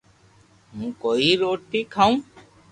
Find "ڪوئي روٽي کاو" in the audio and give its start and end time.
1.01-2.11